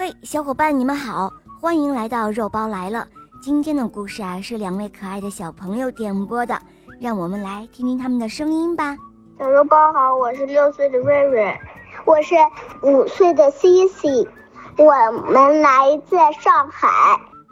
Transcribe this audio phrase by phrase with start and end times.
[0.00, 1.30] 嘿，小伙伴，你们好，
[1.60, 3.06] 欢迎来到肉包来了。
[3.42, 6.58] 今天的故事啊，是两位可爱的小朋友点播的，
[6.98, 8.96] 让我们来听听他们的声音吧。
[9.38, 11.54] 小肉包好，我是六岁的瑞瑞，
[12.06, 12.34] 我是
[12.82, 14.26] 五岁的 Cici，
[14.78, 14.94] 我
[15.30, 16.88] 们来自上海，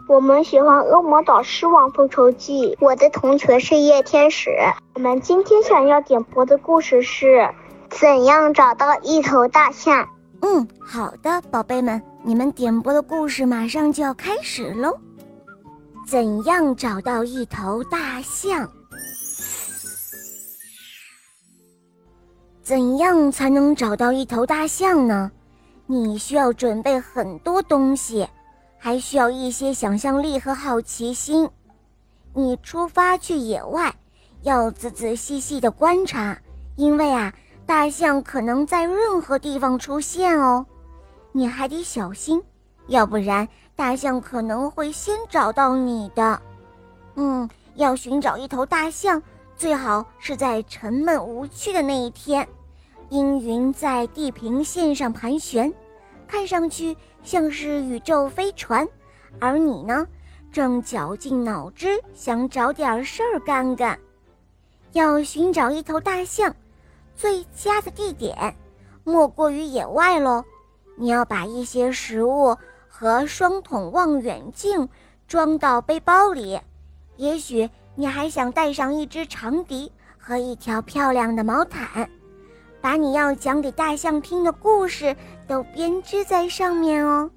[0.08, 2.74] 我们喜欢《恶魔岛狮王复仇记》。
[2.80, 4.50] 我的同学是夜天使。
[4.94, 7.50] 我们今天想要点播的故事是：
[7.90, 10.08] 怎样找到一头大象？
[10.40, 14.94] 嗯，好的，宝贝们，你们点播的故事马上就要开始喽。
[16.06, 18.70] 怎样找到一头大象？
[22.62, 25.32] 怎样才能找到一头大象呢？
[25.86, 28.28] 你需要准备很多东西，
[28.76, 31.48] 还需要一些想象力和好奇心。
[32.34, 33.94] 你出发去野外，
[34.42, 36.36] 要仔仔细细的观察，
[36.76, 37.32] 因为啊。
[37.64, 40.64] 大象可能在任何地方出现哦，
[41.32, 42.42] 你还得小心，
[42.86, 43.46] 要不然
[43.76, 46.40] 大象可能会先找到你的。
[47.14, 49.22] 嗯，要寻找一头大象，
[49.56, 52.46] 最好是在沉闷无趣的那一天，
[53.08, 55.72] 阴云在地平线上盘旋，
[56.26, 58.86] 看上去像是宇宙飞船，
[59.40, 60.06] 而你呢，
[60.52, 63.98] 正绞尽脑汁想找点事儿干干。
[64.92, 66.54] 要寻找一头大象。
[67.14, 68.54] 最佳的地点，
[69.02, 70.44] 莫过于野外喽。
[70.98, 72.56] 你要把一些食物
[72.88, 74.88] 和双筒望远镜
[75.26, 76.60] 装到背包里，
[77.16, 82.10] 也许你还想带上一支长笛和一条漂亮的毛毯，
[82.80, 87.30] 把你要讲给大象听的故事都编织在上面哦。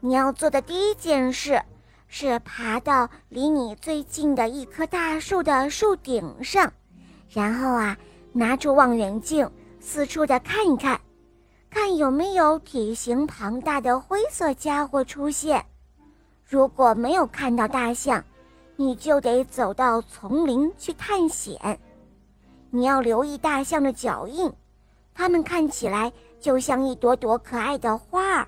[0.00, 1.62] 你要做的第一件事，
[2.08, 6.72] 是爬到离你最近的一棵大树的树顶上，
[7.30, 7.96] 然后啊。
[8.30, 9.50] 拿出望远镜，
[9.80, 11.00] 四处的看一，看
[11.98, 15.64] 有没有体型庞大的灰色家伙出现。
[16.44, 18.24] 如果没有看到大象，
[18.76, 21.78] 你就得走到丛林去探险。
[22.70, 24.50] 你要留意大象的脚印，
[25.12, 28.46] 它们看起来就像一朵朵可爱的花儿。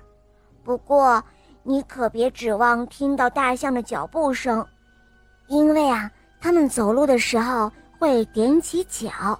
[0.63, 1.21] 不过，
[1.61, 4.65] 你可别指望听到大象的脚步声，
[5.47, 6.09] 因为啊，
[6.39, 7.69] 它们走路的时候
[7.99, 9.37] 会踮起脚。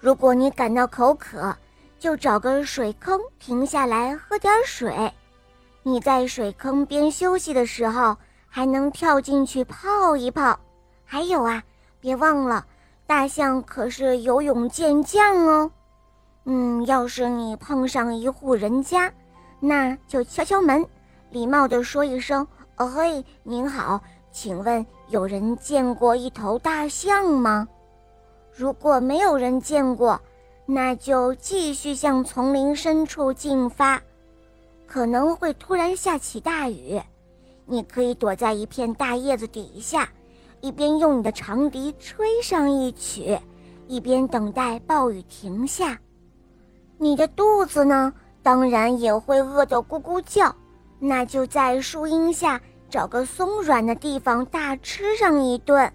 [0.00, 1.56] 如果你感到口渴，
[2.02, 5.08] 就找个水坑停下来喝点水。
[5.84, 8.16] 你在水坑边休息的时候，
[8.48, 10.58] 还能跳进去泡一泡。
[11.04, 11.62] 还有啊，
[12.00, 12.66] 别忘了，
[13.06, 15.70] 大象可是游泳健将哦。
[16.44, 19.12] 嗯，要是你碰上一户人家，
[19.60, 20.84] 那就敲敲门，
[21.30, 22.44] 礼貌地说一声
[22.78, 24.00] ：“哦嘿，您好，
[24.32, 27.68] 请问有人见过一头大象吗？”
[28.52, 30.20] 如果没有人见过，
[30.66, 34.00] 那就继续向丛林深处进发，
[34.86, 37.00] 可能会突然下起大雨。
[37.66, 40.08] 你可以躲在一片大叶子底下，
[40.60, 43.38] 一边用你的长笛吹上一曲，
[43.86, 45.98] 一边等待暴雨停下。
[46.98, 48.12] 你的肚子呢，
[48.42, 50.54] 当然也会饿得咕咕叫，
[50.98, 55.92] 那就在树荫下找个松软的地方大吃上一顿。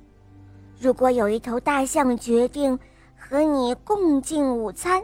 [0.80, 2.78] 如果有一头大象决定
[3.18, 5.02] 和你共进午餐，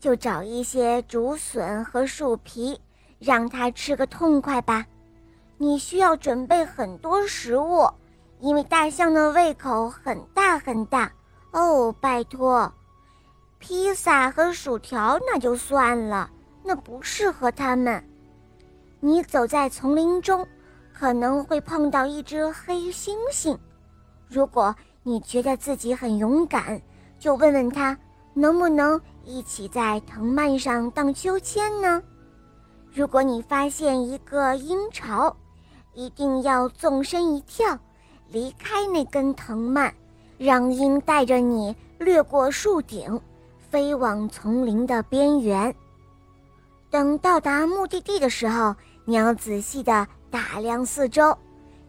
[0.00, 2.80] 就找一些竹笋和树皮，
[3.18, 4.86] 让它吃个痛快吧。
[5.58, 7.90] 你需要准备很多食物，
[8.40, 11.12] 因为大象的胃口很大很大
[11.50, 11.92] 哦。
[12.00, 12.72] 拜托，
[13.58, 16.30] 披萨和薯条那就算了，
[16.62, 18.02] 那不适合它们。
[19.00, 20.46] 你走在丛林中，
[20.92, 23.58] 可能会碰到一只黑猩猩，
[24.28, 24.74] 如果。
[25.04, 26.82] 你觉得自己很勇敢，
[27.18, 27.96] 就问问他
[28.34, 32.02] 能不能一起在藤蔓上荡秋千呢？
[32.92, 35.36] 如果你发现一个鹰巢，
[35.94, 37.78] 一定要纵身一跳，
[38.28, 39.92] 离开那根藤蔓，
[40.38, 43.20] 让鹰带着你掠过树顶，
[43.70, 45.74] 飞往丛林的边缘。
[46.90, 48.74] 等到达目的地的时候，
[49.04, 51.36] 你要仔细的打量四周，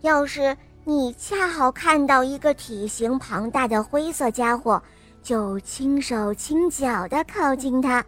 [0.02, 0.58] 要是。
[0.86, 4.82] 你恰好看到一个体型庞大的灰色家伙，
[5.22, 8.04] 就轻手轻脚地靠近它，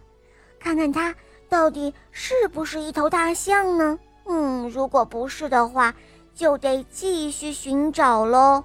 [0.58, 1.14] 看看它
[1.48, 3.98] 到底是不是一头大象呢？
[4.26, 5.94] 嗯，如果不是的话，
[6.34, 8.62] 就得继续寻找喽。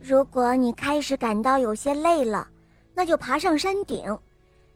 [0.00, 2.48] 如果你开始感到有些累了，
[2.94, 4.18] 那就爬上山顶，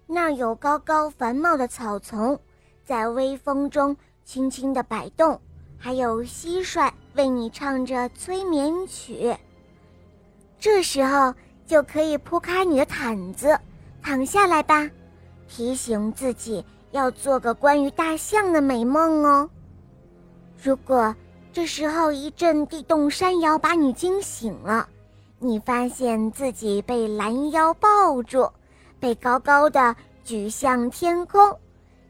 [0.07, 2.39] 那儿有高高繁茂的草丛，
[2.85, 5.41] 在微风中轻轻地摆动。
[5.83, 9.35] 还有蟋蟀为你唱着催眠曲。
[10.59, 11.33] 这时候
[11.71, 13.57] 就可以铺开你的毯子，
[14.03, 14.91] 躺下来吧，
[15.47, 19.49] 提醒自己要做个关于大象的美梦哦。
[20.61, 21.15] 如果
[21.53, 24.89] 这时候一阵地动山摇把你惊醒了，
[25.39, 28.51] 你发现自己被拦腰抱住，
[28.99, 29.95] 被高高的
[30.25, 31.57] 举向天空，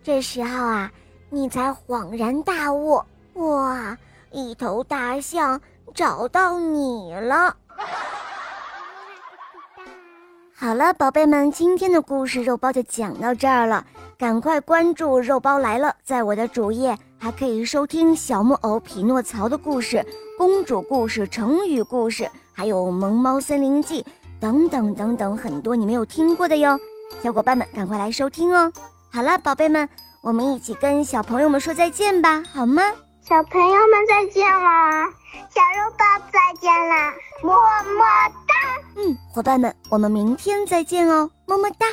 [0.02, 0.90] 这时候啊，
[1.28, 3.04] 你才恍然大悟，
[3.34, 3.94] 哇，
[4.30, 5.60] 一头大象
[5.94, 7.54] 找到你了。
[10.62, 13.82] 好了，宝贝们，今天的故事肉包就讲到这儿了。
[14.18, 20.04] 赶快关注“肉包来了”，在我的主页还可以收听小木偶匹诺曹的故事、
[20.36, 24.02] 公主故事、成语故事，还有《萌猫森林记》
[24.38, 26.78] 等等等等很多你没有听过的哟。
[27.22, 28.70] 小伙伴们，赶快来收听哦！
[29.10, 29.88] 好了，宝贝们，
[30.20, 32.82] 我们一起跟小朋友们说再见吧，好吗？
[33.22, 35.06] 小朋友们再见啦！
[35.48, 37.14] 小肉包再见啦！
[37.42, 37.50] 么
[37.96, 37.99] 么！
[39.32, 41.86] 伙伴们，我们明天再见哦，么么哒。